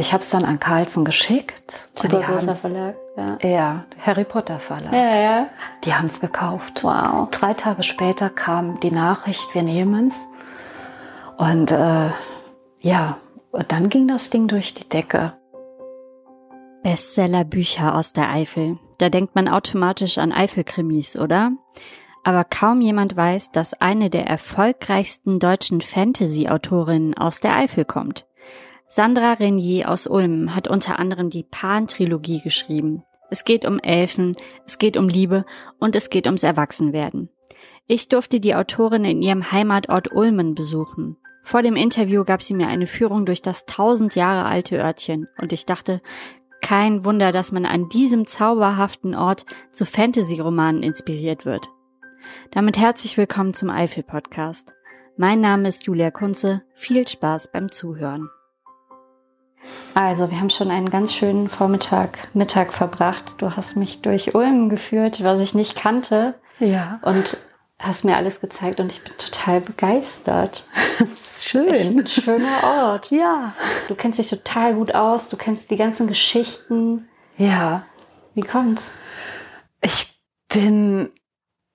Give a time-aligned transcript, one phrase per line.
[0.00, 1.90] ich habe es dann an Carlsen geschickt.
[1.94, 3.38] Super großer Verlag, ja.
[3.42, 4.92] Ja, Harry Potter Verlag.
[4.92, 5.46] Ja, ja.
[5.84, 6.82] Die haben es gekauft.
[6.82, 7.28] Wow.
[7.30, 10.26] Drei Tage später kam die Nachricht, wir nehmen es.
[11.36, 12.10] Und äh,
[12.80, 13.18] ja,
[13.52, 15.34] und dann ging das Ding durch die Decke.
[16.82, 18.78] Bestseller-Bücher aus der Eifel.
[18.98, 21.52] Da denkt man automatisch an Eifelkrimis, oder?
[22.24, 28.26] Aber kaum jemand weiß, dass eine der erfolgreichsten deutschen Fantasy-Autorinnen aus der Eifel kommt.
[28.92, 33.04] Sandra Renier aus Ulm hat unter anderem die Pan-Trilogie geschrieben.
[33.30, 34.34] Es geht um Elfen,
[34.66, 35.46] es geht um Liebe
[35.78, 37.28] und es geht ums Erwachsenwerden.
[37.86, 41.16] Ich durfte die Autorin in ihrem Heimatort Ulmen besuchen.
[41.44, 45.52] Vor dem Interview gab sie mir eine Führung durch das tausend Jahre alte Örtchen und
[45.52, 46.02] ich dachte,
[46.60, 51.68] kein Wunder, dass man an diesem zauberhaften Ort zu Fantasy-Romanen inspiriert wird.
[52.50, 54.72] Damit herzlich willkommen zum Eifel Podcast.
[55.16, 56.62] Mein Name ist Julia Kunze.
[56.74, 58.28] Viel Spaß beim Zuhören.
[59.94, 63.34] Also, wir haben schon einen ganz schönen Vormittag, Mittag verbracht.
[63.38, 66.34] Du hast mich durch Ulm geführt, was ich nicht kannte.
[66.58, 67.00] Ja.
[67.02, 67.38] Und
[67.80, 70.66] hast mir alles gezeigt und ich bin total begeistert.
[70.98, 71.68] Das ist schön.
[71.68, 73.10] Echt ein schöner Ort.
[73.10, 73.54] Ja.
[73.88, 77.08] Du kennst dich total gut aus, du kennst die ganzen Geschichten.
[77.38, 77.86] Ja.
[78.34, 78.90] Wie kommt's?
[79.82, 81.10] Ich bin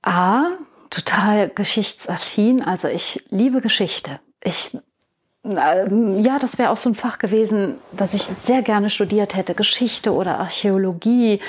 [0.04, 0.52] A,
[0.92, 2.62] total geschichtsaffin.
[2.62, 4.20] Also ich liebe Geschichte.
[4.44, 4.78] Ich
[5.48, 9.54] ja, das wäre auch so ein Fach gewesen, was ich sehr gerne studiert hätte.
[9.54, 11.40] Geschichte oder Archäologie.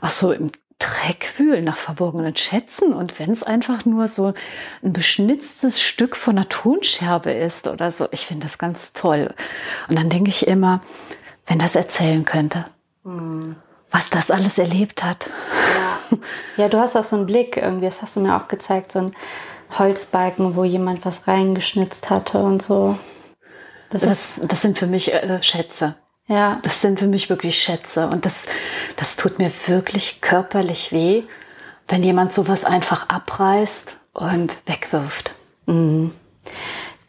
[0.00, 0.48] Ach so, im
[0.80, 2.92] Dreck wühlen nach verborgenen Schätzen.
[2.92, 4.34] Und wenn es einfach nur so
[4.82, 9.32] ein beschnitztes Stück von einer Tonscherbe ist oder so, ich finde das ganz toll.
[9.88, 10.80] Und dann denke ich immer,
[11.46, 12.66] wenn das erzählen könnte,
[13.04, 13.56] hm.
[13.90, 15.30] was das alles erlebt hat.
[16.10, 16.18] Ja.
[16.64, 18.98] ja, du hast auch so einen Blick irgendwie, das hast du mir auch gezeigt, so
[18.98, 19.16] ein
[19.78, 22.98] Holzbalken, wo jemand was reingeschnitzt hatte und so.
[23.90, 25.96] Das, das, das sind für mich äh, Schätze.
[26.26, 26.60] Ja.
[26.62, 28.06] Das sind für mich wirklich Schätze.
[28.06, 28.44] Und das,
[28.96, 31.24] das tut mir wirklich körperlich weh,
[31.88, 35.32] wenn jemand sowas einfach abreißt und wegwirft.
[35.66, 36.12] Mhm.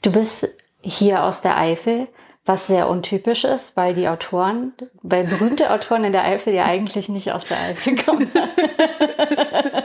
[0.01, 0.47] Du bist
[0.81, 2.07] hier aus der Eifel,
[2.45, 4.73] was sehr untypisch ist, weil die Autoren,
[5.03, 8.31] weil berühmte Autoren in der Eifel ja eigentlich nicht aus der Eifel kommen.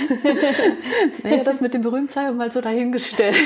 [1.22, 3.36] naja, das mit dem Berühmtsein mal so dahingestellt.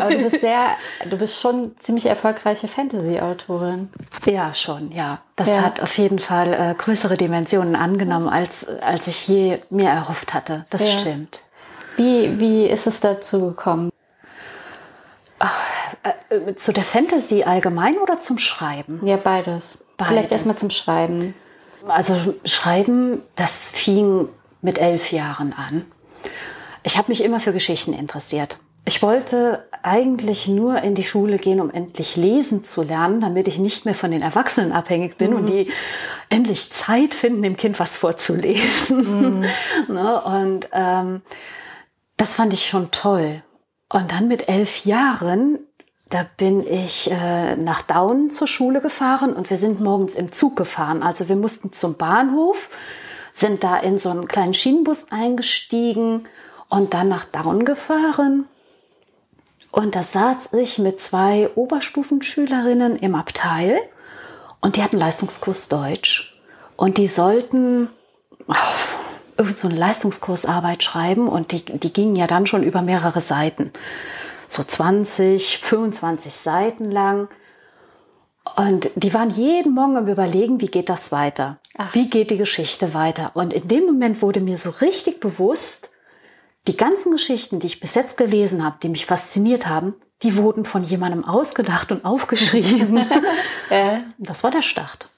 [0.00, 0.60] Aber du bist sehr,
[1.08, 3.90] du bist schon ziemlich erfolgreiche Fantasy-Autorin.
[4.26, 5.20] Ja, schon, ja.
[5.36, 5.62] Das ja.
[5.62, 10.66] hat auf jeden Fall äh, größere Dimensionen angenommen, als, als ich je mir erhofft hatte.
[10.70, 10.98] Das ja.
[10.98, 11.42] stimmt.
[11.96, 13.90] Wie, wie ist es dazu gekommen?
[15.38, 15.60] Ach,
[16.02, 19.04] äh, äh, zu der Fantasy allgemein oder zum Schreiben?
[19.06, 19.78] Ja, beides.
[19.96, 20.12] beides.
[20.12, 21.34] Vielleicht erstmal zum Schreiben.
[21.86, 24.28] Also Schreiben, das fing
[24.60, 25.84] mit elf Jahren an.
[26.82, 28.58] Ich habe mich immer für Geschichten interessiert.
[28.84, 33.58] Ich wollte eigentlich nur in die Schule gehen, um endlich lesen zu lernen, damit ich
[33.58, 35.36] nicht mehr von den Erwachsenen abhängig bin mhm.
[35.36, 35.70] und die
[36.28, 39.40] endlich Zeit finden, dem Kind was vorzulesen.
[39.40, 39.44] Mhm.
[39.88, 41.22] Ne, und ähm,
[42.16, 43.42] das fand ich schon toll.
[43.88, 45.60] Und dann mit elf Jahren,
[46.08, 50.56] da bin ich äh, nach Daun zur Schule gefahren und wir sind morgens im Zug
[50.56, 51.02] gefahren.
[51.02, 52.68] Also wir mussten zum Bahnhof
[53.34, 56.26] sind da in so einen kleinen Schienenbus eingestiegen
[56.68, 58.46] und dann nach Down gefahren.
[59.70, 63.80] Und da saß ich mit zwei Oberstufenschülerinnen im Abteil
[64.60, 66.38] und die hatten Leistungskurs Deutsch.
[66.76, 67.88] Und die sollten
[68.48, 68.54] oh,
[69.36, 73.72] irgend so eine Leistungskursarbeit schreiben und die, die gingen ja dann schon über mehrere Seiten.
[74.48, 77.28] So 20, 25 Seiten lang.
[78.56, 81.58] Und die waren jeden Morgen am Überlegen, wie geht das weiter?
[81.78, 81.94] Ach.
[81.94, 83.30] Wie geht die Geschichte weiter?
[83.34, 85.90] Und in dem Moment wurde mir so richtig bewusst,
[86.66, 90.64] die ganzen Geschichten, die ich bis jetzt gelesen habe, die mich fasziniert haben, die wurden
[90.64, 93.04] von jemandem ausgedacht und aufgeschrieben.
[93.70, 94.00] ja.
[94.18, 95.08] Das war der Start.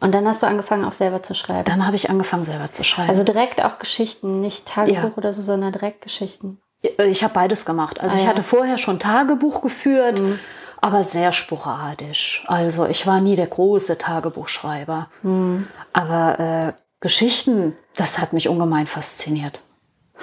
[0.00, 1.64] Und dann hast du angefangen, auch selber zu schreiben.
[1.64, 3.08] Dann habe ich angefangen, selber zu schreiben.
[3.08, 5.12] Also direkt auch Geschichten, nicht Tagebuch ja.
[5.16, 6.60] oder so, sondern direkt Geschichten.
[6.98, 8.00] Ich habe beides gemacht.
[8.00, 8.30] Also ah, ich ja.
[8.30, 10.20] hatte vorher schon Tagebuch geführt.
[10.20, 10.38] Mhm
[10.84, 12.44] aber sehr sporadisch.
[12.46, 15.08] Also ich war nie der große Tagebuchschreiber.
[15.22, 15.66] Mhm.
[15.94, 19.62] Aber äh, Geschichten, das hat mich ungemein fasziniert.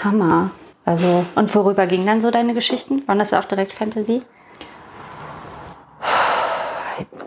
[0.03, 0.51] Hammer.
[0.85, 3.07] Also, und worüber gingen dann so deine Geschichten?
[3.07, 4.21] Waren das auch direkt Fantasy?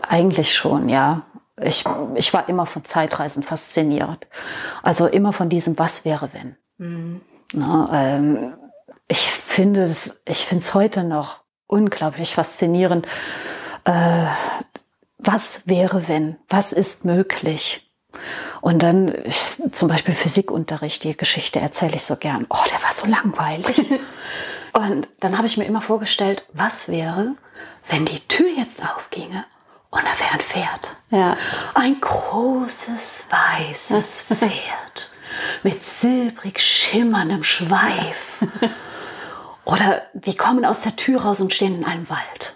[0.07, 1.23] Eigentlich schon, ja.
[1.61, 1.83] Ich,
[2.15, 4.27] ich war immer von Zeitreisen fasziniert.
[4.81, 6.55] Also immer von diesem Was wäre wenn.
[6.77, 7.19] Mhm.
[7.51, 8.53] Na, ähm,
[9.09, 13.07] ich finde es ich finde es heute noch unglaublich faszinierend.
[13.85, 14.25] Äh,
[15.17, 16.37] was wäre, wenn?
[16.49, 17.89] Was ist möglich?
[18.61, 19.13] Und dann
[19.71, 22.45] zum Beispiel Physikunterricht, die Geschichte erzähle ich so gern.
[22.49, 23.85] Oh, der war so langweilig.
[24.73, 27.35] Und dann habe ich mir immer vorgestellt, was wäre,
[27.87, 29.45] wenn die Tür jetzt aufginge
[29.89, 30.95] und da wäre ein Pferd.
[31.11, 31.37] Ja.
[31.73, 35.11] Ein großes weißes Pferd
[35.63, 38.43] mit silbrig schimmerndem Schweif.
[39.65, 42.53] Oder wir kommen aus der Tür raus und stehen in einem Wald.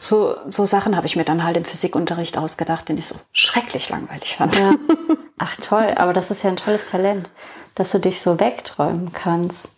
[0.00, 3.88] So, so Sachen habe ich mir dann halt im Physikunterricht ausgedacht, den ich so schrecklich
[3.90, 4.58] langweilig fand.
[4.58, 4.74] Ja.
[5.38, 7.28] Ach toll, aber das ist ja ein tolles Talent,
[7.76, 9.68] dass du dich so wegträumen kannst.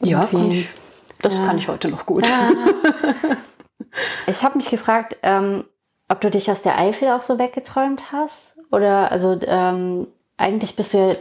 [0.00, 0.68] Ja, kann ich,
[1.20, 1.46] das Ja.
[1.46, 2.28] kann ich heute noch gut.
[4.26, 5.64] Ich habe mich gefragt, ähm,
[6.08, 8.56] ob du dich aus der Eifel auch so weggeträumt hast.
[8.70, 10.06] Oder also ähm,
[10.36, 11.14] eigentlich bist du ja,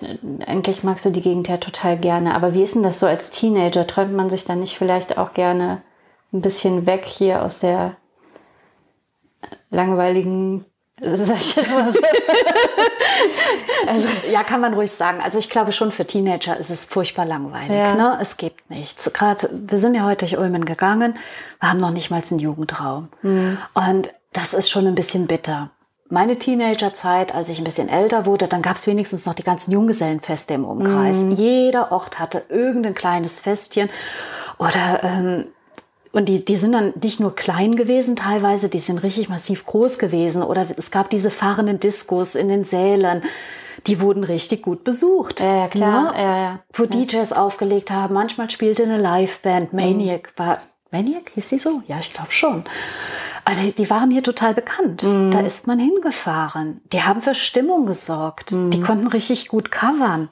[0.45, 2.33] eigentlich magst du die Gegend ja total gerne.
[2.33, 3.85] Aber wie ist denn das so als Teenager?
[3.85, 5.81] Träumt man sich dann nicht vielleicht auch gerne
[6.33, 7.97] ein bisschen weg hier aus der
[9.69, 10.65] langweiligen,
[11.01, 11.99] sag ich jetzt mal so.
[13.87, 15.21] also, Ja, kann man ruhig sagen.
[15.21, 17.69] Also ich glaube schon für Teenager ist es furchtbar langweilig.
[17.69, 17.95] Ja.
[17.95, 18.17] Ne?
[18.21, 19.11] Es gibt nichts.
[19.13, 21.15] Gerade, wir sind ja heute durch Ulmen gegangen,
[21.59, 23.09] wir haben noch nicht mal einen Jugendraum.
[23.73, 25.71] Und das ist schon ein bisschen bitter.
[26.11, 29.71] Meine Teenagerzeit, als ich ein bisschen älter wurde, dann gab es wenigstens noch die ganzen
[29.71, 31.25] Junggesellenfeste im Umkreis.
[31.29, 33.89] Jeder Ort hatte irgendein kleines Festchen
[34.57, 35.45] oder ähm,
[36.11, 39.97] und die, die sind dann nicht nur klein gewesen teilweise, die sind richtig massiv groß
[39.97, 40.43] gewesen.
[40.43, 43.23] Oder es gab diese fahrenden Diskos in den Sälen.
[43.87, 45.39] Die wurden richtig gut besucht.
[45.39, 46.11] Ja, ja, klar.
[46.11, 46.21] Ne?
[46.21, 46.59] Ja, ja.
[46.73, 48.13] Wo DJs aufgelegt haben.
[48.13, 49.71] Manchmal spielte eine Liveband.
[49.71, 50.59] Maniac war,
[50.91, 51.81] Maniac hieß sie so?
[51.87, 52.63] Ja, ich glaube schon.
[53.45, 55.03] Also die, waren hier total bekannt.
[55.03, 56.81] Da ist man hingefahren.
[56.91, 58.51] Die haben für Stimmung gesorgt.
[58.51, 60.29] Die konnten richtig gut covern.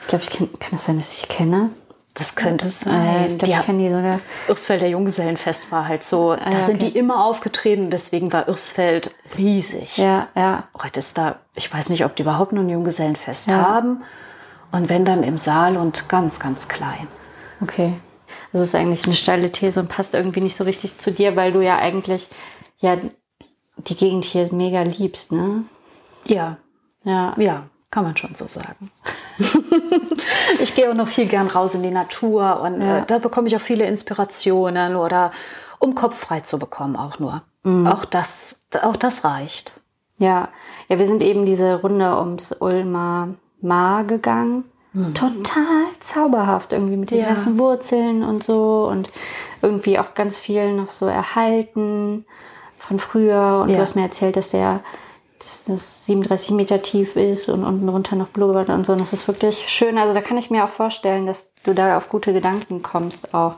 [0.00, 1.70] ich glaube, ich kenn, kann das sein, dass ich kenne?
[2.14, 3.26] Das könnte Äh, sein.
[3.26, 4.20] ich glaube, ich kenne die sogar.
[4.48, 6.92] Ursfelder Junggesellenfest war halt so, da ja, sind okay.
[6.92, 9.98] die immer aufgetreten, deswegen war Ursfeld riesig.
[9.98, 10.64] Ja, ja.
[10.82, 13.58] Heute ist da, ich weiß nicht, ob die überhaupt noch ein Junggesellenfest Ja.
[13.68, 14.02] haben.
[14.72, 17.06] Und wenn dann im Saal und ganz, ganz klein.
[17.60, 17.92] Okay.
[18.56, 21.52] Das ist eigentlich eine steile These und passt irgendwie nicht so richtig zu dir, weil
[21.52, 22.28] du ja eigentlich
[22.78, 22.96] ja
[23.76, 25.64] die Gegend hier mega liebst, ne?
[26.24, 26.56] Ja,
[27.04, 27.34] Ja.
[27.36, 28.90] ja, kann man schon so sagen.
[30.60, 32.98] ich gehe auch noch viel gern raus in die Natur und Ja.
[33.00, 35.32] äh, da bekomme ich auch viele Inspirationen oder
[35.78, 37.42] um Kopf frei zu bekommen auch nur.
[37.62, 37.86] Mhm.
[37.86, 39.78] Auch das, auch das reicht.
[40.18, 40.48] Ja.
[40.88, 43.28] Ja, wir sind eben diese Runde ums Ulmer
[43.60, 44.64] Maar gegangen.
[45.14, 47.34] Total zauberhaft irgendwie mit diesen Ja.
[47.34, 49.10] ganzen Wurzeln und so und
[49.62, 52.24] irgendwie auch ganz viel noch so erhalten
[52.78, 53.60] von früher.
[53.62, 53.76] Und Ja.
[53.76, 54.80] du hast mir erzählt, dass der
[55.38, 58.94] dass das 37 Meter tief ist und unten runter noch blubbert und so.
[58.94, 59.96] Und das ist wirklich schön.
[59.98, 63.56] Also da kann ich mir auch vorstellen, dass du da auf gute Gedanken kommst auch,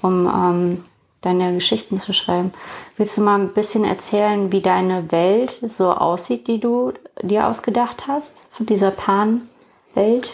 [0.00, 0.84] um ähm,
[1.20, 2.54] deine Geschichten zu schreiben.
[2.96, 8.04] Willst du mal ein bisschen erzählen, wie deine Welt so aussieht, die du dir ausgedacht
[8.06, 8.40] hast?
[8.52, 10.30] Von dieser Pan-Welt?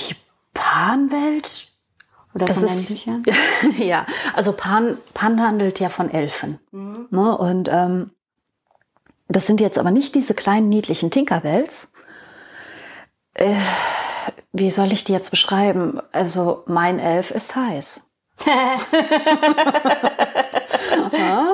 [0.00, 0.16] Die
[0.54, 1.72] Panwelt
[2.34, 3.06] Oder Das ist,
[3.78, 6.58] ja, also Pan, Pan handelt ja von Elfen.
[7.10, 7.36] Ne?
[7.38, 8.10] Und ähm,
[9.28, 11.92] das sind jetzt aber nicht diese kleinen niedlichen Tinkerbells.
[13.34, 13.54] Äh,
[14.52, 16.00] wie soll ich die jetzt beschreiben?
[16.12, 18.04] Also mein Elf ist heiß.
[21.12, 21.52] ja.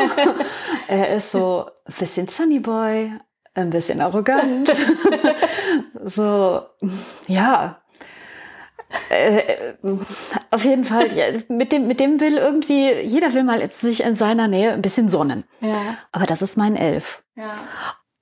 [0.87, 3.13] Er ist so ein bisschen Sunny Boy,
[3.55, 4.71] ein bisschen arrogant.
[6.05, 6.63] so,
[7.27, 7.81] ja,
[9.11, 9.75] äh,
[10.51, 14.03] auf jeden Fall, ja, mit, dem, mit dem will irgendwie, jeder will mal jetzt sich
[14.03, 15.45] in seiner Nähe ein bisschen sonnen.
[15.61, 15.99] ja.
[16.13, 17.23] Aber das ist mein Elf.
[17.37, 17.57] ja.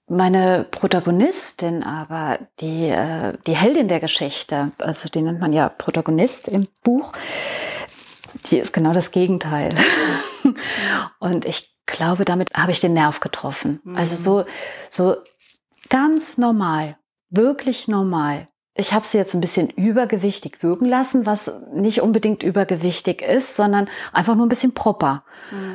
[0.08, 6.48] Meine Protagonistin aber, die, äh, die Heldin der Geschichte, also die nennt man ja Protagonist
[6.48, 7.12] im Buch,
[8.50, 9.74] die ist genau das Gegenteil.
[11.18, 13.80] Und ich glaube, damit habe ich den Nerv getroffen.
[13.94, 14.44] Also so,
[14.88, 15.16] so
[15.88, 16.96] ganz normal,
[17.30, 18.48] wirklich normal.
[18.74, 23.86] Ich habe sie jetzt ein bisschen übergewichtig wirken lassen, was nicht unbedingt übergewichtig ist, sondern
[24.14, 25.24] einfach nur ein bisschen proper.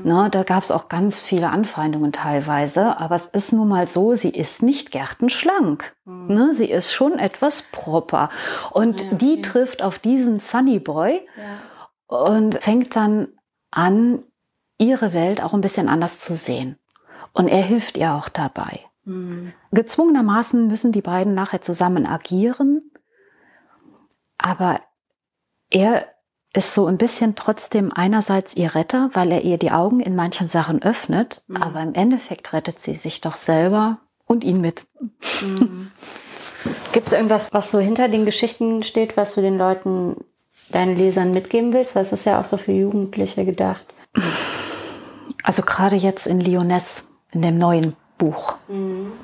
[0.03, 4.15] Ne, da gab es auch ganz viele Anfeindungen teilweise, aber es ist nun mal so,
[4.15, 5.95] sie ist nicht gärtenschlank.
[6.05, 8.31] Ne, sie ist schon etwas proper.
[8.71, 9.41] Und Ja, die okay.
[9.43, 12.17] trifft auf diesen Sunny Boy ja.
[12.17, 13.27] und fängt dann
[13.69, 14.23] an,
[14.79, 16.77] ihre Welt auch ein bisschen anders zu sehen.
[17.33, 18.79] Und er hilft ihr auch dabei.
[19.05, 19.53] Mhm.
[19.71, 22.86] Gezwungenermaßen müssen die beiden nachher zusammen agieren,
[24.37, 24.81] aber
[25.69, 26.07] er
[26.53, 30.47] ist so ein bisschen trotzdem einerseits ihr Retter, weil er ihr die Augen in manchen
[30.49, 31.57] Sachen öffnet, Mhm.
[31.57, 34.85] aber im Endeffekt rettet sie sich doch selber und ihn mit.
[36.91, 40.17] Gibt es irgendwas, was so hinter den Geschichten steht, was du den Leuten,
[40.69, 41.95] deinen Lesern mitgeben willst?
[41.95, 43.85] Weil es ist ja auch so für Jugendliche gedacht.
[45.43, 48.55] Also gerade jetzt in Lyonesse, in dem neuen Buch,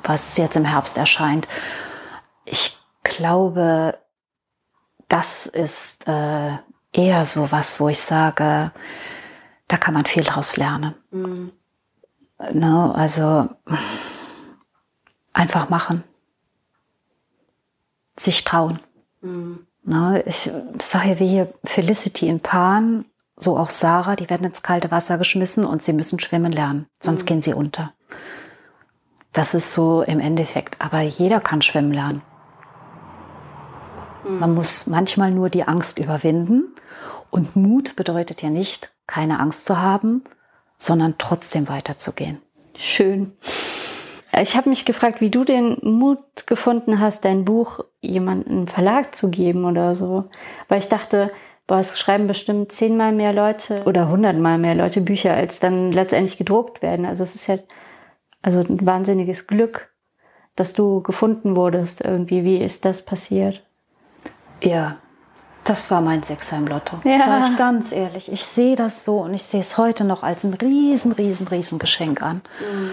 [0.04, 1.48] was jetzt im Herbst erscheint.
[2.46, 3.98] Ich glaube,
[5.08, 6.58] das ist äh,
[6.92, 8.72] eher so was, wo ich sage,
[9.68, 10.96] da kann man viel draus lernen.
[12.52, 13.50] Ne, also
[15.34, 16.04] einfach machen.
[18.18, 18.80] Sich trauen.
[19.22, 19.66] Mhm.
[19.84, 23.06] Ne, ich sage ja wie hier Felicity in Pan,
[23.36, 27.24] so auch Sarah, die werden ins kalte Wasser geschmissen und sie müssen schwimmen lernen, sonst
[27.24, 27.28] mhm.
[27.28, 27.94] gehen sie unter.
[29.34, 30.80] Das ist so im Endeffekt.
[30.80, 32.22] Aber jeder kann schwimmen lernen.
[34.28, 34.40] Mhm.
[34.40, 36.76] Man muss manchmal nur die Angst überwinden.
[37.30, 40.24] Und Mut bedeutet ja nicht, keine Angst zu haben,
[40.78, 42.42] sondern trotzdem weiterzugehen.
[42.78, 43.34] Schön.
[44.42, 49.16] Ich habe mich gefragt, wie du den Mut gefunden hast, dein Buch jemandem im Verlag
[49.16, 50.26] zu geben oder so.
[50.68, 51.32] Weil ich dachte,
[51.68, 56.38] boah, es schreiben bestimmt zehnmal mehr Leute oder hundertmal mehr Leute Bücher, als dann letztendlich
[56.38, 57.06] gedruckt werden.
[57.06, 57.60] Also es ist ja
[58.42, 59.94] also ein wahnsinniges Glück,
[60.56, 62.44] dass du gefunden wurdest irgendwie.
[62.44, 63.64] Wie ist das passiert?
[64.64, 64.98] Ja,
[65.64, 67.00] das war mein Sechser im Lotto.
[67.04, 67.20] Ja.
[67.20, 68.32] Sag ich ganz ehrlich.
[68.32, 71.80] Ich sehe das so und ich sehe es heute noch als ein riesen, riesen, riesen
[71.80, 72.42] Geschenk an.
[72.60, 72.92] Mhm.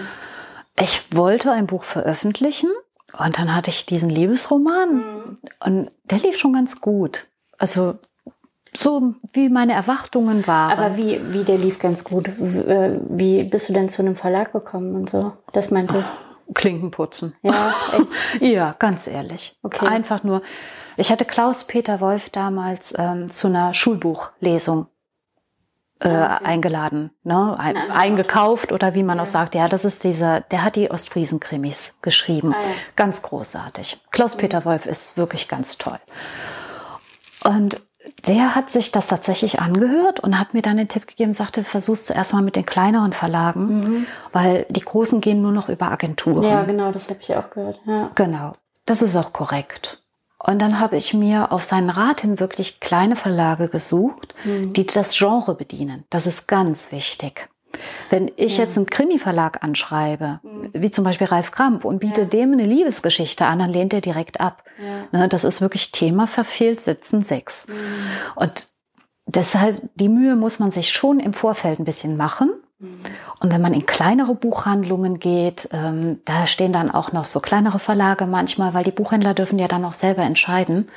[0.79, 2.69] Ich wollte ein Buch veröffentlichen
[3.17, 5.37] und dann hatte ich diesen Liebesroman mhm.
[5.65, 7.27] und der lief schon ganz gut.
[7.57, 7.95] Also
[8.73, 10.71] so wie meine Erwartungen waren.
[10.71, 12.29] Aber wie, wie der lief ganz gut.
[12.29, 15.33] Äh, wie bist du denn zu einem Verlag gekommen und so?
[15.51, 16.05] Das meinte ich.
[16.53, 17.35] Klinken putzen.
[17.41, 18.41] Ja, echt?
[18.41, 19.57] ja, ganz ehrlich.
[19.63, 19.87] Okay.
[19.87, 20.41] Einfach nur.
[20.97, 24.87] Ich hatte Klaus-Peter Wolf damals ähm, zu einer Schulbuchlesung
[26.01, 26.45] äh, ah, okay.
[26.45, 27.57] eingeladen, ne?
[27.57, 29.23] Ein, Nein, eingekauft oder wie man ja.
[29.23, 29.55] auch sagt.
[29.55, 32.53] Ja, das ist dieser, der hat die Ostfriesen-Krimis geschrieben.
[32.53, 32.73] Ah, ja.
[32.95, 33.99] Ganz großartig.
[34.11, 34.65] Klaus-Peter mhm.
[34.65, 35.99] Wolf ist wirklich ganz toll.
[37.43, 37.81] Und
[38.25, 42.05] der hat sich das tatsächlich angehört und hat mir dann den Tipp gegeben, sagte, versuch's
[42.05, 44.07] zuerst mal mit den kleineren Verlagen, mhm.
[44.31, 46.43] weil die großen gehen nur noch über Agenturen.
[46.43, 47.79] Ja, genau, das habe ich auch gehört.
[47.85, 48.11] Ja.
[48.15, 48.53] Genau,
[48.85, 50.01] das ist auch korrekt.
[50.39, 54.73] Und dann habe ich mir auf seinen Rat hin wirklich kleine Verlage gesucht, mhm.
[54.73, 56.03] die das Genre bedienen.
[56.09, 57.49] Das ist ganz wichtig.
[58.09, 58.63] Wenn ich ja.
[58.63, 60.69] jetzt einen Krimi-Verlag anschreibe, mhm.
[60.73, 62.27] wie zum Beispiel Ralf Kramp, und biete ja.
[62.27, 64.63] dem eine Liebesgeschichte an, dann lehnt er direkt ab.
[64.77, 65.19] Ja.
[65.19, 67.67] Ne, das ist wirklich Thema verfehlt, sitzen sechs.
[67.67, 67.73] Mhm.
[68.35, 68.67] Und
[69.25, 72.51] deshalb, die Mühe muss man sich schon im Vorfeld ein bisschen machen.
[72.79, 72.99] Mhm.
[73.39, 77.79] Und wenn man in kleinere Buchhandlungen geht, ähm, da stehen dann auch noch so kleinere
[77.79, 80.89] Verlage manchmal, weil die Buchhändler dürfen ja dann auch selber entscheiden.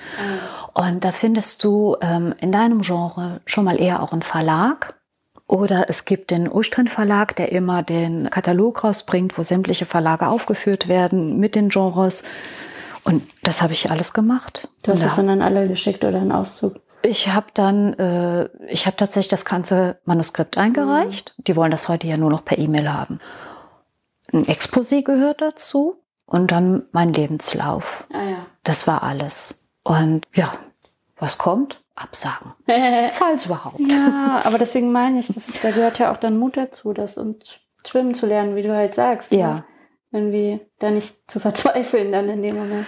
[0.75, 4.95] Und da findest du ähm, in deinem Genre schon mal eher auch einen Verlag
[5.47, 10.89] oder es gibt den Ustrin Verlag, der immer den Katalog rausbringt, wo sämtliche Verlage aufgeführt
[10.89, 12.25] werden mit den Genres.
[13.05, 14.69] Und das habe ich alles gemacht.
[14.83, 16.81] Du hast es dann an alle geschickt oder einen Auszug?
[17.03, 21.35] Ich habe dann, äh, ich habe tatsächlich das ganze Manuskript eingereicht.
[21.37, 21.45] Mhm.
[21.45, 23.21] Die wollen das heute ja nur noch per E-Mail haben.
[24.33, 28.07] Ein Exposé gehört dazu und dann mein Lebenslauf.
[28.11, 28.47] Ah, ja.
[28.63, 29.69] Das war alles.
[29.83, 30.55] Und ja,
[31.19, 31.84] was kommt?
[31.95, 32.53] Absagen.
[33.11, 33.81] Falls überhaupt.
[33.81, 37.61] Ja, aber deswegen meine ich, das, da gehört ja auch dann Mut dazu, das und
[37.87, 39.33] schwimmen zu lernen, wie du halt sagst.
[39.33, 39.39] Ne?
[39.39, 39.55] Ja.
[39.55, 39.65] Ne?
[40.13, 42.87] Irgendwie da nicht zu verzweifeln dann in dem Moment.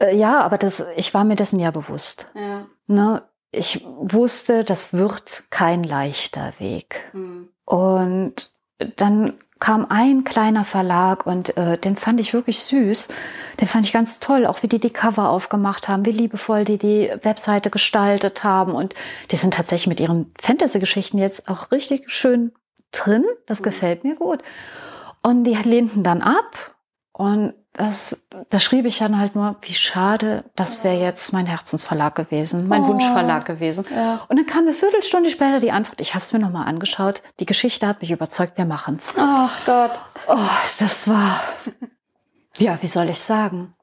[0.00, 2.30] Äh, ja, aber das, ich war mir dessen ja bewusst.
[2.34, 2.66] Ja.
[2.86, 3.22] Ne?
[3.50, 7.10] Ich wusste, das wird kein leichter Weg.
[7.12, 7.50] Mhm.
[7.64, 8.52] Und
[8.96, 13.08] dann kam ein kleiner Verlag und äh, den fand ich wirklich süß.
[13.60, 16.78] Den fand ich ganz toll, auch wie die die Cover aufgemacht haben, wie liebevoll die
[16.78, 18.72] die Webseite gestaltet haben.
[18.72, 18.94] Und
[19.30, 22.52] die sind tatsächlich mit ihren Fantasy-Geschichten jetzt auch richtig schön
[22.92, 23.24] drin.
[23.46, 23.64] Das mhm.
[23.64, 24.42] gefällt mir gut.
[25.22, 26.73] Und die lehnten dann ab.
[27.16, 32.16] Und das, da schrieb ich dann halt nur, wie schade, das wäre jetzt mein Herzensverlag
[32.16, 33.86] gewesen, mein oh, Wunschverlag gewesen.
[33.94, 34.20] Ja.
[34.28, 37.46] Und dann kam eine Viertelstunde später die Antwort, ich habe es mir nochmal angeschaut, die
[37.46, 39.14] Geschichte hat mich überzeugt, wir machen's.
[39.16, 40.00] Ach Gott.
[40.26, 40.38] Oh,
[40.80, 41.40] das war,
[42.58, 43.74] ja, wie soll ich sagen?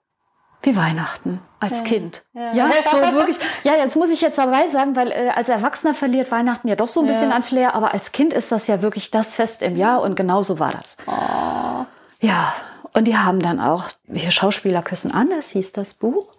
[0.62, 1.86] Wie Weihnachten als ja.
[1.86, 2.24] Kind.
[2.34, 2.54] Ja.
[2.54, 2.70] ja.
[2.90, 3.38] so wirklich.
[3.64, 6.88] Ja, jetzt muss ich jetzt dabei sagen, weil äh, als Erwachsener verliert Weihnachten ja doch
[6.88, 9.76] so ein bisschen an Flair, aber als Kind ist das ja wirklich das Fest im
[9.76, 10.98] Jahr und genauso war das.
[11.08, 11.86] Oh.
[12.20, 12.54] Ja,
[12.94, 16.34] und die haben dann auch, hier Schauspieler küssen anders hieß das Buch.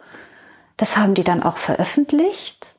[0.76, 2.74] Das haben die dann auch veröffentlicht.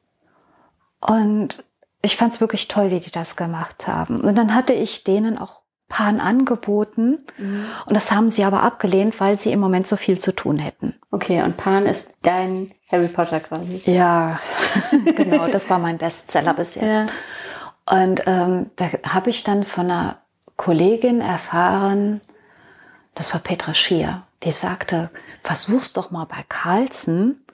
[0.99, 1.63] Und
[2.01, 4.21] ich fand es wirklich toll, wie die das gemacht haben.
[4.21, 7.19] Und dann hatte ich denen auch Pan angeboten.
[7.37, 7.65] Mhm.
[7.85, 10.95] Und das haben sie aber abgelehnt, weil sie im Moment so viel zu tun hätten.
[11.11, 13.81] Okay, und Pan ist dein Harry Potter quasi.
[13.85, 14.39] Ja,
[15.15, 16.85] genau, das war mein Bestseller bis jetzt.
[16.85, 17.07] Ja.
[17.85, 20.17] Und ähm, da habe ich dann von einer
[20.57, 22.21] Kollegin erfahren,
[23.15, 25.09] das war Petra Schier, die sagte,
[25.43, 27.45] versuch's doch mal bei Carlsen.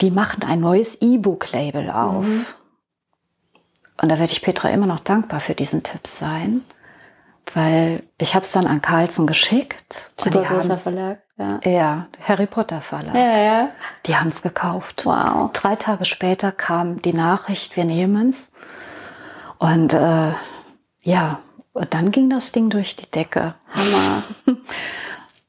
[0.00, 2.24] Die machen ein neues E-Book-Label auf.
[2.24, 2.46] Mhm.
[4.00, 6.62] Und da werde ich Petra immer noch dankbar für diesen Tipp sein,
[7.52, 10.12] weil ich habe es dann an Carlsen geschickt.
[10.16, 11.18] Super großer Verlag.
[11.36, 11.60] Ja.
[11.64, 13.14] ja, Harry Potter Verlag.
[13.14, 13.68] Ja, ja.
[14.06, 15.04] Die haben es gekauft.
[15.04, 15.52] Wow.
[15.52, 18.52] Drei Tage später kam die Nachricht, wir nehmen es.
[19.58, 20.32] Und äh,
[21.02, 21.40] ja,
[21.78, 23.54] Und dann ging das Ding durch die Decke.
[23.70, 24.22] Hammer.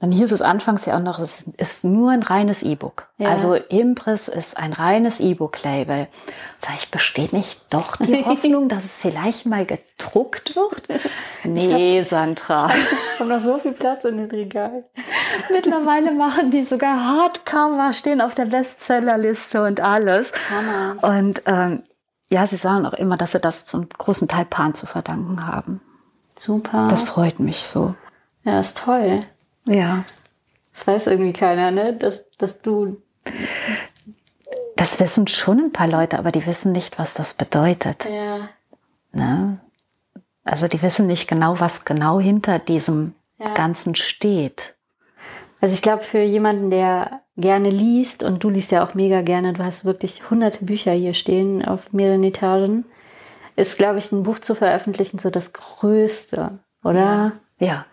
[0.02, 3.10] Dann hieß es anfangs ja auch noch, es ist nur ein reines E-Book.
[3.18, 3.30] Ja.
[3.32, 6.08] Also Impress ist ein reines E-Book-Label.
[6.60, 11.02] Sag ich, besteht nicht doch die Hoffnung, dass es vielleicht mal gedruckt wird?
[11.46, 12.70] Nee, Sandra.
[12.70, 14.84] Ich habe noch so viel Platz in den Regalen.
[15.50, 20.34] Mittlerweile machen die sogar Hardcover, stehen auf der Bestsellerliste und alles.
[20.50, 21.18] Hammer.
[21.18, 21.84] Und ähm,
[22.30, 25.82] ja, sie sagen auch immer, dass sie das zum großen Teil Pan zu verdanken haben.
[26.40, 26.88] Super.
[26.90, 27.96] Das freut mich so.
[28.46, 29.26] ja, ist toll.
[29.66, 30.06] Ja.
[30.74, 31.94] Das weiß irgendwie keiner, ne?
[31.94, 33.02] Dass, dass du.
[34.78, 38.06] Das wissen schon ein paar Leute, aber die wissen nicht, was das bedeutet.
[38.06, 38.48] Ja.
[39.12, 39.60] Ne?
[40.46, 43.54] Also die wissen nicht genau, was genau hinter diesem Ja.
[43.54, 44.76] Ganzen steht.
[45.60, 49.52] Also ich glaube, für jemanden, der gerne liest, und du liest ja auch mega gerne,
[49.52, 52.86] du hast wirklich hunderte Bücher hier stehen auf mehreren Etagen,
[53.60, 57.34] ist, glaube ich, ein Buch zu veröffentlichen so das Größte, oder?
[57.60, 57.86] Ja,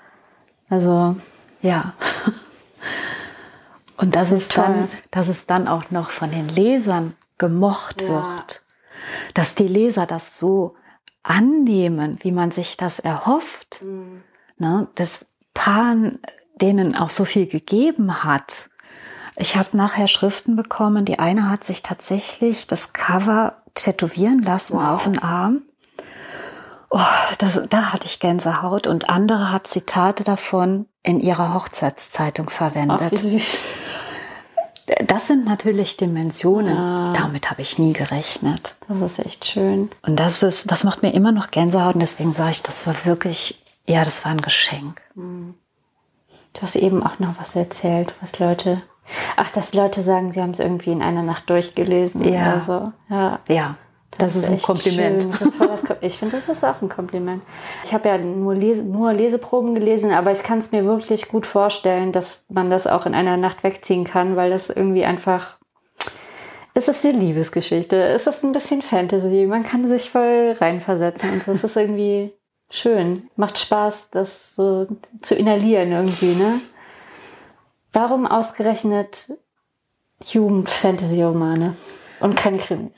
[0.69, 1.17] Also,
[1.61, 1.95] ja.
[3.97, 4.65] Und dass es, toll.
[4.65, 8.09] dann, dass es dann auch noch von den Lesern gemocht Ja.
[8.09, 8.63] wird.
[9.35, 10.75] Dass die Leser das so
[11.23, 13.83] annehmen, wie man sich das erhofft.
[14.59, 14.89] Ne?
[14.95, 16.19] Dass Pan
[16.61, 18.69] denen auch so viel gegeben hat.
[19.37, 21.05] Ich habe nachher Schriften bekommen.
[21.05, 24.88] Die eine hat sich tatsächlich das Cover tätowieren lassen Wow.
[24.88, 25.62] auf den Arm.
[26.88, 27.00] Oh,
[27.38, 32.57] das, da hatte ich Gänsehaut und andere hat Zitate davon in ihrer Hochzeitszeitung ach, wie
[32.57, 33.19] verwendet.
[33.19, 33.75] süß.
[35.05, 36.76] Das sind natürlich Dimensionen.
[36.76, 37.12] Ah.
[37.12, 38.76] Damit habe ich nie gerechnet.
[38.88, 39.90] Das ist echt schön.
[40.02, 42.95] Und das ist, das macht mir immer noch Gänsehaut und deswegen sage ich, das war
[43.05, 45.02] wirklich, ja, das war ein Geschenk.
[45.16, 48.81] Du hast eben auch noch was erzählt, was Leute.
[49.37, 52.53] Ach, dass Leute sagen, sie haben es irgendwie in einer Nacht durchgelesen Ja.
[52.53, 52.93] oder so.
[53.09, 53.41] Ja.
[53.49, 53.77] Ja,
[54.19, 55.23] das, ist, ein echt Kompliment.
[55.23, 55.31] Schön.
[55.31, 57.43] Das ist voll das Kom ich finde, das ist auch ein Kompliment.
[57.85, 61.47] Ich habe ja nur, Lese nur Leseproben gelesen, aber ich kann es mir wirklich gut
[61.47, 65.59] vorstellen, dass man das auch in einer Nacht wegziehen kann, weil das irgendwie einfach.
[66.75, 67.97] Es ist eine Liebesgeschichte.
[67.97, 69.47] Es ist ein bisschen Fantasy.
[69.49, 71.52] Man kann sich voll reinversetzen und so.
[71.52, 72.33] Es ist irgendwie
[72.71, 73.28] schön.
[73.37, 74.87] Macht Spaß, das so
[75.23, 76.61] zu inhalieren irgendwie, ne?
[77.97, 79.32] Warum ausgerechnet
[80.26, 81.76] Jugend-Fantasy-Romane
[82.21, 82.93] und keine Krimis?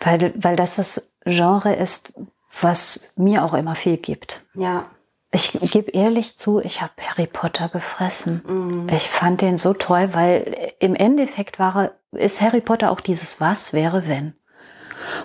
[0.00, 2.12] Weil, weil das das Genre ist,
[2.60, 4.42] was mir auch immer viel gibt.
[4.52, 4.84] Ja.
[5.30, 8.42] Ich gebe ehrlich zu, ich habe Harry Potter gefressen.
[8.46, 8.88] Mhm.
[8.90, 13.72] Ich fand den so toll, weil im Endeffekt war, ist Harry Potter auch dieses Was
[13.72, 14.34] wäre wenn.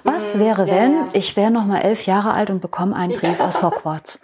[0.04, 0.68] Was wäre Mhm.
[0.70, 1.08] ja, wenn ja.
[1.14, 3.46] ich wäre noch mal elf Jahre alt und bekomme einen Brief Ja.
[3.46, 4.22] aus Hogwarts,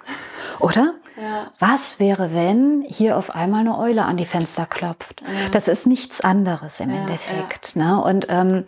[0.60, 0.94] oder?
[1.20, 1.52] Ja.
[1.60, 5.22] Was wäre, wenn hier auf einmal eine Eule an die Fenster klopft?
[5.52, 7.76] Das ist nichts anderes im Ja, Endeffekt.
[7.76, 8.02] Ne?
[8.02, 8.66] Und ähm,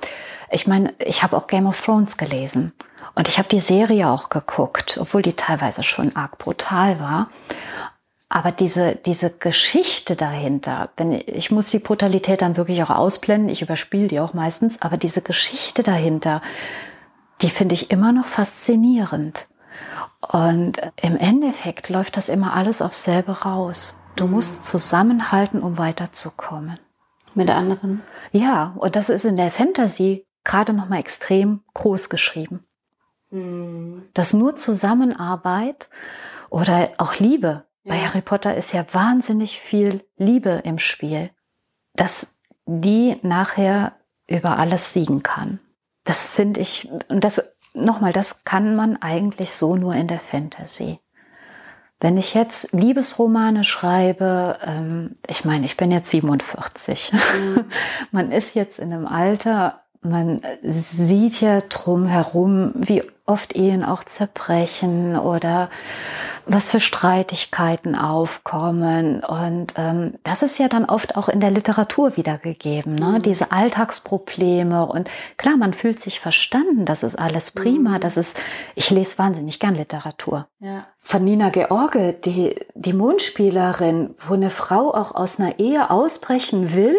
[0.50, 2.74] ich meine, ich habe auch Game of Thrones gelesen.
[3.16, 7.30] Und ich habe die Serie auch geguckt, obwohl die teilweise schon arg brutal war.
[8.30, 13.62] Aber diese, diese Geschichte dahinter, wenn ich muss die Brutalität dann wirklich auch ausblenden, ich
[13.62, 16.42] überspiele die auch meistens, aber diese Geschichte dahinter,
[17.42, 19.48] die finde ich immer noch faszinierend.
[20.22, 24.00] Und im Endeffekt läuft das immer alles aufs selbe raus.
[24.16, 26.80] Du musst zusammenhalten, um weiterzukommen.
[27.34, 28.02] Mit anderen.
[28.32, 32.66] Ja, und das ist in der Fantasy gerade noch mal extrem groß geschrieben.
[34.14, 35.90] Dass nur Zusammenarbeit
[36.50, 38.08] oder auch Liebe, bei Ja.
[38.08, 41.32] Harry Potter ist ja wahnsinnig viel Liebe im Spiel,
[41.96, 43.94] dass die nachher
[44.28, 45.60] über alles siegen kann.
[46.04, 47.42] Das finde ich, und das
[47.74, 51.00] nochmal, das kann man eigentlich so nur in der Fantasy.
[52.00, 57.14] Wenn ich jetzt Liebesromane schreibe, ähm, ich meine, ich bin jetzt 47.
[58.12, 65.16] man ist jetzt in einem Alter, man sieht ja drumherum, wie oft Ehen auch zerbrechen
[65.16, 65.70] oder
[66.46, 69.24] was für Streitigkeiten aufkommen.
[69.24, 73.20] Und ähm, das ist ja dann oft auch in der Literatur wiedergegeben, ne?
[73.24, 74.86] diese Alltagsprobleme.
[74.86, 78.00] Und klar, man fühlt sich verstanden, das ist alles prima.
[78.00, 78.38] Das ist,
[78.76, 80.88] ich lese wahnsinnig gern Literatur Ja.
[81.00, 86.96] von Nina George, die, die Mondspielerin, wo eine Frau auch aus einer Ehe ausbrechen will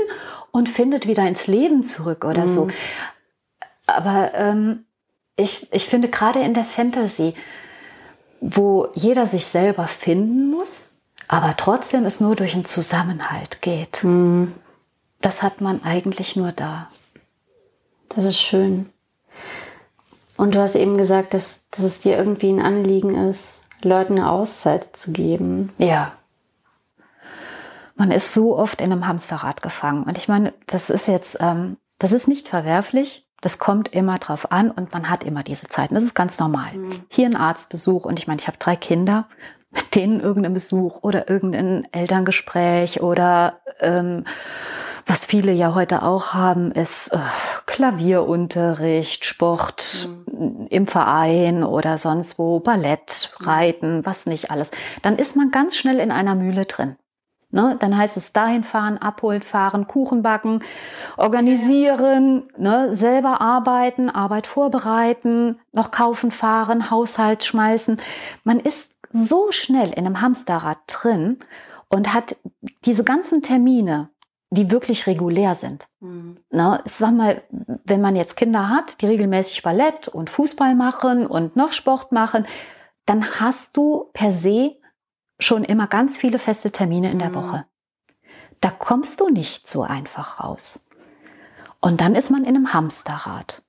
[0.52, 2.68] und findet wieder ins Leben zurück oder so.
[3.86, 4.84] Aber ähm,
[5.36, 7.34] ich, ich finde gerade in der Fantasy,
[8.40, 14.54] wo jeder sich selber finden muss, aber trotzdem es nur durch einen Zusammenhalt geht, Mhm.
[15.20, 16.88] das hat man eigentlich nur da.
[18.10, 18.90] Das ist schön.
[20.36, 24.30] Und du hast eben gesagt, dass, dass es dir irgendwie ein Anliegen ist, Leuten eine
[24.30, 25.72] Auszeit zu geben.
[25.78, 26.12] Ja.
[28.02, 30.02] Man ist so oft in einem Hamsterrad gefangen.
[30.02, 33.28] Und ich meine, das ist jetzt, ähm, das ist nicht verwerflich.
[33.40, 35.94] Das kommt immer drauf an und man hat immer diese Zeiten.
[35.94, 36.74] Das ist ganz normal.
[36.74, 36.90] Mhm.
[37.08, 39.28] Hier ein Arztbesuch und ich meine, ich habe drei Kinder,
[39.70, 44.24] mit denen irgendein Besuch oder irgendein Elterngespräch oder ähm,
[45.06, 47.18] was viele ja heute auch haben, ist äh,
[47.66, 50.66] Klavierunterricht, Sport mhm.
[50.70, 54.72] im Verein oder sonst wo, Ballett, Reiten, was nicht alles.
[55.02, 56.96] Dann ist man ganz schnell in einer Mühle drin.
[57.52, 57.76] Ne?
[57.78, 60.64] Dann heißt es dahin fahren, abholen, fahren, Kuchen backen,
[61.18, 62.96] organisieren, ne?
[62.96, 68.00] selber arbeiten, Arbeit vorbereiten, noch kaufen, fahren, Haushalt schmeißen.
[68.42, 71.40] Man ist so schnell in einem Hamsterrad drin
[71.90, 72.36] und hat
[72.86, 74.08] diese ganzen Termine,
[74.48, 75.86] die wirklich regulär sind.
[76.00, 76.38] Mhm.
[76.50, 76.80] Ne?
[76.86, 81.70] Sag mal, wenn man jetzt Kinder hat, die regelmäßig Ballett und Fußball machen und noch
[81.70, 82.46] Sport machen,
[83.04, 84.76] dann hast du per se
[85.42, 87.34] schon immer ganz viele feste Termine in der mhm.
[87.34, 87.66] Woche.
[88.60, 90.86] Da kommst du nicht so einfach raus.
[91.80, 93.62] Und dann ist man in einem Hamsterrad.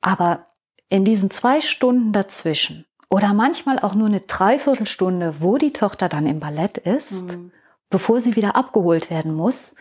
[0.00, 0.46] Aber
[0.88, 6.26] in diesen zwei Stunden dazwischen oder manchmal auch nur eine Dreiviertelstunde, wo die Tochter dann
[6.26, 7.52] im Ballett ist, mhm.
[7.90, 9.76] bevor sie wieder abgeholt werden muss,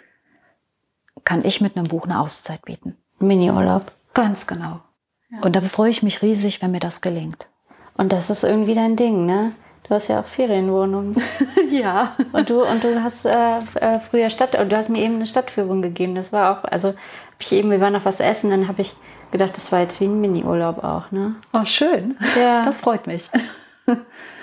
[1.24, 2.98] kann ich mit einem Buch eine Auszeit bieten.
[3.20, 3.92] Mini-Urlaub.
[4.14, 4.82] Ganz genau.
[5.30, 5.42] Ja.
[5.42, 7.48] Und da freue ich mich riesig, wenn mir das gelingt.
[7.96, 9.54] Und das ist irgendwie dein Ding, ne?
[9.84, 11.22] Du hast ja auch Ferienwohnungen.
[11.70, 12.16] ja.
[12.32, 15.82] Und du, und du hast äh, äh, früher Stadt, du hast mir eben eine Stadtführung
[15.82, 16.16] gegeben.
[16.16, 16.94] Das war auch, also
[17.40, 18.96] ich eben, wir waren noch was essen, dann habe ich
[19.32, 21.36] gedacht, das war jetzt wie ein Mini-Urlaub auch, ne?
[21.52, 22.18] Oh, schön.
[22.40, 22.64] Ja.
[22.64, 23.30] Das freut mich.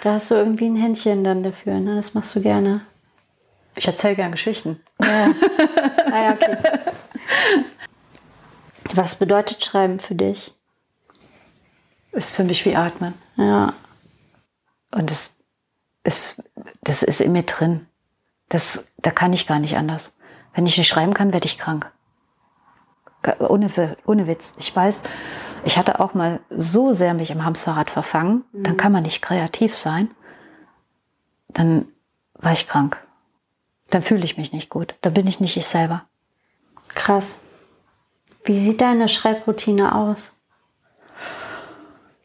[0.03, 1.97] Da hast du irgendwie ein Händchen dann dafür, ne?
[1.97, 2.83] Das machst du gerne.
[3.77, 4.81] Ich erzähle gerne Geschichten.
[5.03, 5.29] Ja.
[6.13, 6.57] ah, ja, okay.
[8.95, 10.53] Was bedeutet Schreiben für dich?
[12.13, 13.15] Ist für mich wie Atmen.
[13.37, 13.73] Ja.
[14.93, 15.37] Und das
[16.05, 16.43] ist,
[16.83, 17.87] das ist in mir drin.
[18.49, 20.17] Das, da kann ich gar nicht anders.
[20.55, 21.91] Wenn ich nicht schreiben kann, werde ich krank.
[23.39, 24.55] Ohne, ohne Witz.
[24.59, 25.05] Ich weiß,
[25.65, 28.63] ich hatte auch mal so sehr mich im Hamsterrad verfangen, mhm.
[28.63, 30.11] dann kann man nicht kreativ sein.
[31.49, 31.87] Dann
[32.35, 33.01] war ich krank.
[33.91, 34.95] Dann fühle ich mich nicht gut.
[35.03, 36.05] Dann bin ich nicht ich selber.
[36.89, 37.39] Krass.
[38.45, 40.33] Wie sieht deine Schreibroutine aus?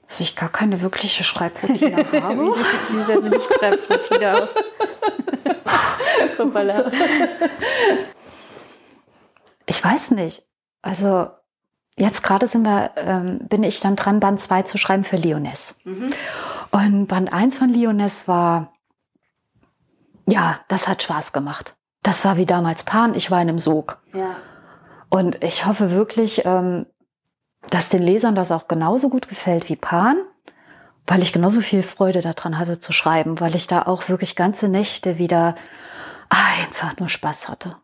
[0.07, 2.55] Dass ich gar keine wirkliche Schreibroutine habe.
[2.89, 4.49] Wie sieht denn nicht Schreibroutine aus?
[9.65, 10.43] ich weiß nicht.
[10.81, 11.27] Also
[11.97, 15.75] jetzt gerade sind wir, ähm, bin ich dann dran, Band 2 zu schreiben für Lioness.
[15.83, 16.13] Mhm.
[16.71, 18.73] Und Band 1 von Lioness war,
[20.27, 21.75] ja, das hat Spaß gemacht.
[22.03, 23.99] Das war wie damals Pan, ich war in einem Sog.
[24.13, 24.35] Ja.
[25.09, 26.85] Und ich hoffe wirklich, ähm,
[27.69, 30.17] dass den Lesern das auch genauso gut gefällt wie Pan,
[31.07, 34.69] weil ich genauso viel Freude daran hatte zu schreiben, weil ich da auch wirklich ganze
[34.69, 35.55] Nächte wieder
[36.29, 37.77] einfach nur Spaß hatte.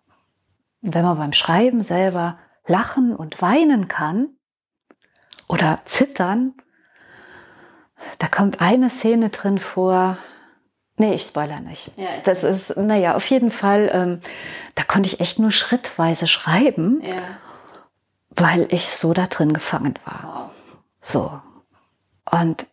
[0.81, 4.29] Und wenn man beim Schreiben selber lachen und weinen kann
[5.47, 6.53] oder zittern,
[8.17, 10.17] da kommt eine Szene drin vor.
[10.97, 11.91] Nee, ich spoiler nicht.
[11.97, 14.21] Ja, das ist, naja, auf jeden Fall, ähm,
[14.75, 17.01] da konnte ich echt nur schrittweise schreiben.
[17.03, 17.37] Ja
[18.35, 20.51] weil ich so da drin gefangen war.
[20.99, 21.39] So.
[22.29, 22.67] Und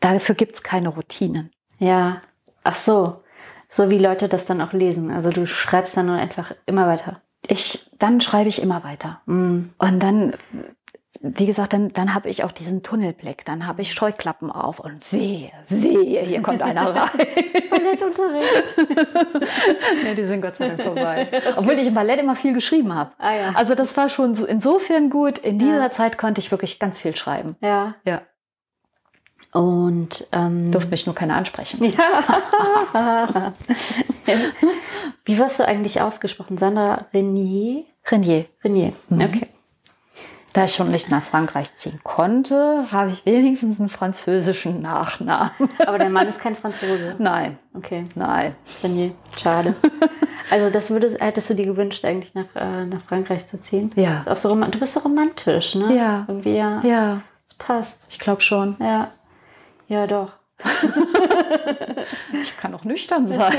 [0.00, 1.50] dafür gibt es keine Routinen.
[1.78, 2.22] Ja.
[2.62, 3.22] Ach so.
[3.68, 5.10] So wie Leute das dann auch lesen.
[5.10, 7.20] Also du schreibst dann nur einfach immer weiter.
[7.46, 9.20] Ich, dann schreibe ich immer weiter.
[9.26, 9.70] Mm.
[9.78, 10.34] Und dann
[11.24, 15.10] wie gesagt, dann, dann habe ich auch diesen Tunnelblick, dann habe ich Scheuklappen auf und
[15.10, 17.26] wehe, wehe, hier kommt einer rein.
[17.70, 18.64] Ballettunterricht.
[20.04, 21.28] ja, die sind Gott sei Dank vorbei.
[21.56, 23.12] Obwohl ich im Ballett immer viel geschrieben habe.
[23.18, 23.52] Ah, ja.
[23.54, 25.38] Also das war schon insofern gut.
[25.38, 25.92] In dieser ja.
[25.92, 27.56] Zeit konnte ich wirklich ganz viel schreiben.
[27.62, 27.94] Ja.
[28.04, 28.20] Ja.
[29.52, 31.84] Und ähm, durfte mich nur keiner ansprechen.
[31.84, 33.52] Ja.
[35.24, 36.58] Wie wirst du eigentlich ausgesprochen?
[36.58, 37.84] Sandra Renier?
[38.06, 38.46] Renier.
[38.62, 38.92] Renier.
[39.08, 39.20] Mhm.
[39.22, 39.48] Okay.
[40.54, 45.50] Da ich schon nicht nach Frankreich ziehen konnte, habe ich wenigstens einen französischen Nachnamen.
[45.86, 47.16] Aber dein Mann ist kein Franzose?
[47.18, 47.58] Nein.
[47.74, 48.04] Okay.
[48.14, 48.54] Nein.
[48.82, 49.12] Renier.
[49.36, 49.74] Schade.
[50.50, 53.90] Also das würdest, hättest du dir gewünscht, eigentlich nach, äh, nach Frankreich zu ziehen?
[53.96, 54.20] Ja.
[54.20, 55.96] Ist auch so du bist so romantisch, ne?
[55.96, 56.26] Ja.
[56.28, 56.82] Irgendwie, ja.
[56.82, 57.22] Ja.
[57.48, 58.02] Das passt.
[58.10, 58.76] Ich glaube schon.
[58.78, 59.10] Ja.
[59.88, 60.32] Ja, doch.
[62.42, 63.54] ich kann auch nüchtern sein.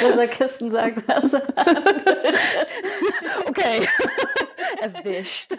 [0.00, 1.34] Die rosa Kisten sagen was.
[3.46, 3.86] okay.
[4.80, 5.52] Erwischt.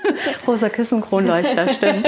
[0.47, 2.07] Rosa Kissen Kronleuchter, stimmt.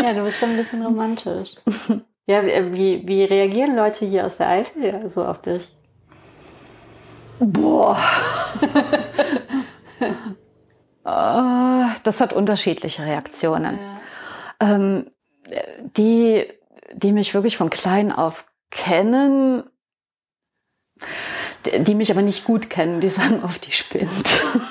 [0.00, 1.54] ja, du bist schon ein bisschen romantisch.
[2.26, 5.68] Ja, wie, wie reagieren Leute hier aus der Eifel so auf dich?
[7.40, 7.98] Boah.
[11.04, 13.78] Ah, das hat unterschiedliche Reaktionen.
[14.60, 14.74] Ja.
[14.74, 15.10] Ähm,
[15.96, 16.46] die,
[16.92, 19.64] die mich wirklich von klein auf kennen,
[21.86, 24.10] die mich aber nicht gut kennen, die sagen oft, die spinnt.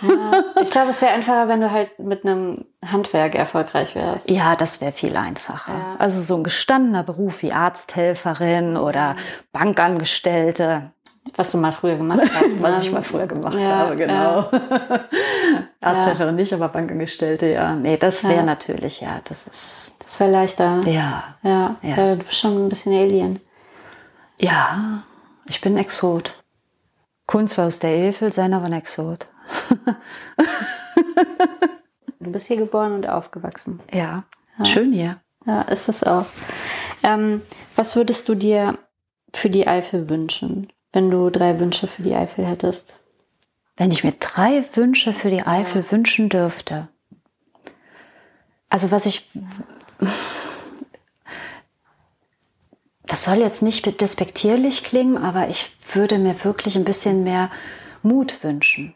[0.02, 4.30] Ja, ich glaube, es wäre einfacher, wenn du halt mit einem Handwerk erfolgreich wärst.
[4.30, 5.72] Ja, das wäre viel einfacher.
[5.74, 5.96] Ja.
[6.00, 9.16] Also so ein gestandener Beruf wie Arzthelferin oder
[9.54, 10.92] Bankangestellte,
[11.38, 12.46] Was du mal früher gemacht hast.
[12.62, 12.86] was ne?
[12.86, 14.50] ich mal früher gemacht Ja, habe, genau.
[15.82, 17.74] Arzthelferin nicht, aber Bankangestellte, ja.
[17.76, 20.82] Nee, das wäre natürlich, ja, das ist, Das wäre leichter.
[20.86, 21.96] ja, Ja, Ja.
[21.96, 22.16] ja.
[22.16, 23.40] du bist schon ein bisschen Alien.
[24.40, 25.04] ja,
[25.52, 26.42] ich bin ein Exot.
[27.28, 29.28] Kunz war aus der Eifel, seiner war ein Exot.
[32.20, 33.82] Du bist hier geboren und aufgewachsen.
[33.92, 34.24] Ja,
[34.64, 35.20] schön hier.
[35.46, 36.26] Ja, ist es auch.
[37.04, 37.42] Ähm,
[37.76, 38.78] was würdest du dir
[39.34, 42.94] für die Eifel wünschen, wenn du drei Wünsche für die Eifel hättest?
[43.76, 46.88] Wenn ich mir drei Wünsche für die Eifel wünschen dürfte.
[48.70, 49.30] Also was ich...
[53.12, 57.52] Das soll jetzt nicht despektierlich klingen, aber ich würde mir wirklich ein bisschen mehr
[58.04, 58.96] Mut wünschen.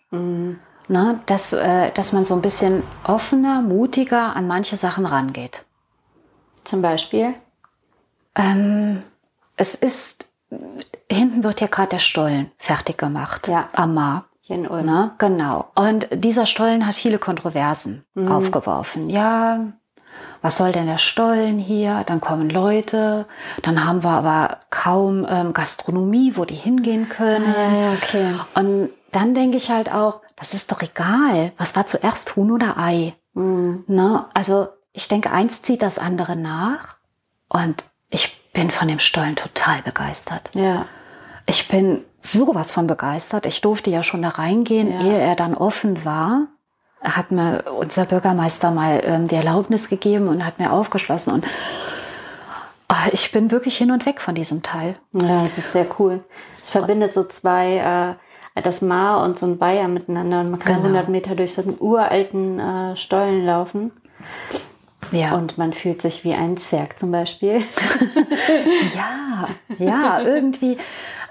[0.88, 5.66] Na, dass, äh, dass man so ein bisschen offener, mutiger an manche Sachen rangeht.
[6.64, 7.34] Zum Beispiel?
[8.36, 9.04] Ähm,
[9.58, 10.28] es ist,
[11.12, 13.50] hinten wird ja gerade der Stollen fertig gemacht.
[13.50, 13.68] Ja.
[13.74, 14.30] Am Mar.
[14.40, 14.86] Hier in Ulm.
[14.86, 15.72] Na, genau.
[15.76, 19.10] Und dieser Stollen hat viele Kontroversen aufgeworfen.
[19.10, 19.74] Ja,
[20.42, 22.04] was soll denn der Stollen hier?
[22.06, 23.26] Dann kommen Leute,
[23.64, 27.54] dann haben wir aber kaum ähm, Gastronomie, wo die hingehen können.
[27.56, 28.36] Ja, ja, okay.
[28.56, 31.52] Und dann denke ich halt auch, das ist doch egal.
[31.58, 33.14] Was war zuerst Huhn oder Ei?
[33.34, 33.84] Mhm.
[33.88, 34.26] Ne?
[34.34, 36.98] Also ich denke, eins zieht das andere nach.
[37.50, 40.50] Und ich bin von dem Stollen total begeistert.
[40.54, 40.86] Ja.
[41.48, 43.46] Ich bin sowas von begeistert.
[43.46, 45.00] Ich durfte ja schon da reingehen, Ja.
[45.02, 46.48] ehe er dann offen war.
[47.06, 51.34] Hat mir unser Bürgermeister mal ähm, die Erlaubnis gegeben und hat mir aufgeschlossen.
[51.34, 51.46] Und
[52.88, 54.96] ah, ich bin wirklich hin und weg von diesem Teil.
[55.14, 56.24] Ja, es ist sehr cool.
[56.64, 58.16] Es verbindet so zwei,
[58.56, 60.86] äh, das Mar und so ein Bayer miteinander und man kann Genau.
[60.88, 63.92] 100 Meter durch so einen uralten äh, Stollen laufen
[65.12, 65.36] Ja.
[65.36, 67.62] und man fühlt sich wie ein Zwerg zum Beispiel.
[68.96, 70.78] Ja, ja, irgendwie.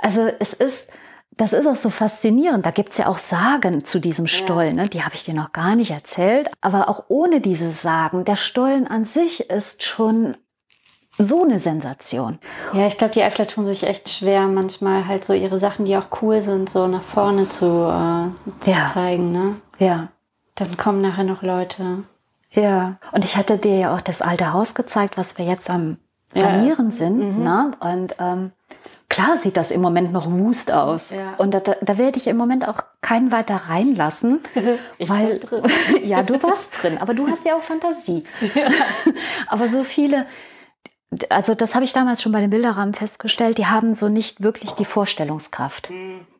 [0.02, 0.90] Also es ist,
[1.37, 2.64] das ist auch so faszinierend.
[2.64, 4.77] Da gibt's ja auch Sagen zu diesem Stollen.
[4.77, 4.88] Ne?
[4.88, 6.49] Die habe ich dir noch gar nicht erzählt.
[6.61, 10.37] Aber auch ohne diese Sagen, der Stollen an sich ist schon
[11.18, 12.38] so eine Sensation.
[12.73, 15.97] Ja, ich glaube, die Eifler tun sich echt schwer, manchmal halt so ihre Sachen, die
[15.97, 18.90] auch cool sind, so nach vorne zu, äh, zu Ja.
[18.92, 19.31] zeigen.
[19.33, 19.57] Ne?
[19.79, 20.09] Ja.
[20.57, 22.05] Dann kommen nachher noch Leute.
[22.51, 22.97] Ja.
[23.12, 25.99] Und ich hatte dir ja auch das alte Haus gezeigt, was wir jetzt am
[26.33, 27.38] Sanieren sind.
[27.42, 27.73] Ne?
[27.79, 28.51] Und ähm,
[29.09, 31.11] klar sieht das im Moment noch wust aus.
[31.11, 31.35] Ja.
[31.37, 34.40] Und da, da, werde ich im Moment auch keinen weiter reinlassen.
[34.99, 35.40] Ich weil,
[36.05, 38.25] ja, du warst drin, aber du hast ja auch Fantasie.
[39.47, 40.27] aber so viele,
[41.29, 44.73] also das habe ich damals schon bei den Bilderrahmen festgestellt, die haben so nicht wirklich
[44.73, 45.90] die Vorstellungskraft.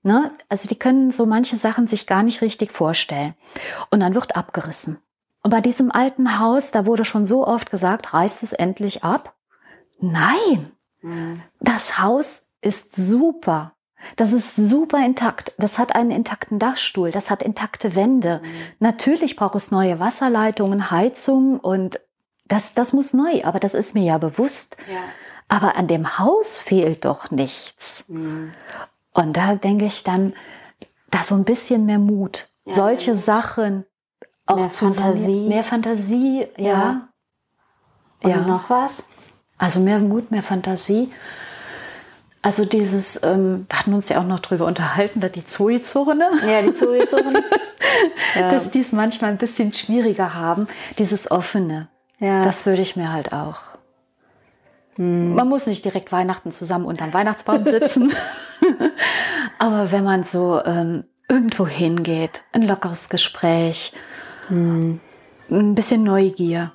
[0.03, 0.31] Ne?
[0.49, 3.35] Also die können so manche Sachen sich gar nicht richtig vorstellen.
[3.91, 4.99] Und dann wird abgerissen.
[5.43, 9.35] Und bei diesem alten Haus, da wurde schon so oft gesagt, reißt es endlich ab.
[10.01, 10.74] Nein,
[11.61, 13.73] das Haus ist super.
[14.17, 15.55] Das ist super intakt.
[15.59, 17.11] Das hat einen intakten Dachstuhl.
[17.11, 18.43] Das hat intakte Wände.
[18.79, 22.01] Natürlich braucht es neue Wasserleitungen, Heizung und
[22.47, 23.45] das, das muss neu.
[23.45, 24.77] Aber das ist mir ja bewusst.
[24.91, 25.01] Ja.
[25.49, 28.05] Aber an dem Haus fehlt doch nichts.
[28.09, 30.35] Und da denke ich dann,
[31.11, 32.49] da so ein bisschen mehr Mut.
[32.65, 33.25] Ja, Solche mehr Mut.
[33.25, 33.85] Sachen
[34.47, 35.49] auch Mehr zu Fantasie.
[35.49, 36.67] Mehr Fantasie, ja.
[36.67, 37.09] Ja.
[38.23, 38.37] Und Ja.
[38.43, 39.03] noch was?
[39.59, 41.13] Also mehr Mut, mehr Fantasie.
[42.43, 46.61] Also dieses, ähm, wir hatten uns ja auch noch drüber unterhalten, da die Zoe-Zone, Ja,
[46.61, 47.39] die Zugezogen.
[48.35, 48.51] ja.
[48.51, 51.89] dass die es manchmal ein bisschen schwieriger haben, dieses Offene.
[52.19, 52.43] ja.
[52.43, 53.61] Das würde ich mir halt auch.
[54.97, 58.13] Man muss nicht direkt Weihnachten zusammen unterm Weihnachtsbaum sitzen.
[59.59, 63.93] Aber wenn man so ähm, irgendwo hingeht, ein lockeres Gespräch,
[64.51, 65.01] ein
[65.49, 66.73] bisschen Neugier.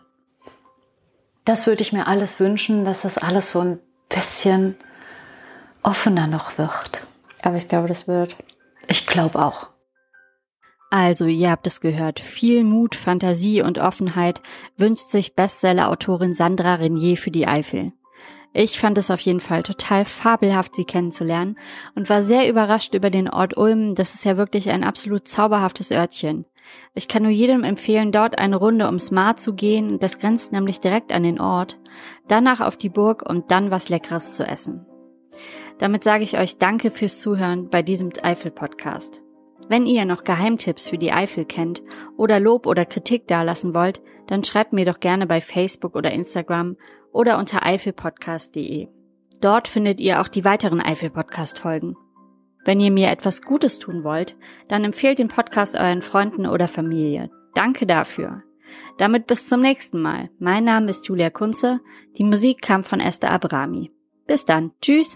[1.45, 4.75] Das würde ich mir alles wünschen, dass das alles so ein bisschen
[5.83, 7.05] offener noch wird.
[7.41, 8.35] Aber ich glaube, das wird.
[8.87, 9.69] Ich glaube auch.
[10.91, 12.19] Also, ihr habt es gehört.
[12.19, 14.41] Viel Mut, Fantasie und Offenheit
[14.75, 17.93] wünscht sich Bestseller-Autorin Sandra Renier für die Eifel.
[18.51, 21.59] Ich fand es auf jeden Fall total fabelhaft, sie kennenzulernen
[21.93, 23.93] und war sehr überrascht über den Ort Ulm.
[23.93, 26.45] Das ist ja wirklich ein absolut zauberhaftes Örtchen.
[26.93, 29.99] Ich kann nur jedem empfehlen, dort eine Runde ums Mar zu gehen.
[29.99, 31.77] Das grenzt nämlich direkt an den Ort.
[32.27, 34.85] Danach auf die Burg und dann was Leckeres zu essen.
[35.77, 39.21] Damit sage ich euch Danke fürs Zuhören bei diesem Eifel-Podcast.
[39.69, 41.83] Wenn ihr noch Geheimtipps für die Eifel kennt
[42.17, 46.75] oder Lob oder Kritik dalassen wollt, dann schreibt mir doch gerne bei Facebook oder Instagram
[47.11, 48.87] oder unter eifelpodcast.de.
[49.41, 51.95] Dort findet ihr auch die weiteren Eifel-Podcast-Folgen.
[52.65, 54.35] Wenn ihr mir etwas Gutes tun wollt,
[54.67, 57.29] dann empfehlt den Podcast euren Freunden oder Familie.
[57.53, 58.43] Danke dafür.
[58.97, 60.29] Damit bis zum nächsten Mal.
[60.39, 61.79] Mein Name ist Julia Kunze.
[62.17, 63.91] Die Musik kam von Esther Abrami.
[64.27, 64.71] Bis dann.
[64.81, 65.15] Tschüss.